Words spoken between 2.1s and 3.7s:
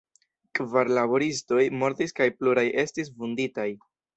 kaj pluraj estis vunditaj.